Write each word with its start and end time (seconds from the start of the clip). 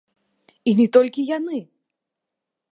І 0.71 0.73
не 0.79 0.87
толькі 0.97 1.27
яны! 1.37 1.59